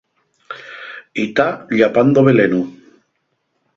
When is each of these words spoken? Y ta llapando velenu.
Y 1.23 1.25
ta 1.37 1.47
llapando 1.77 2.25
velenu. 2.29 2.59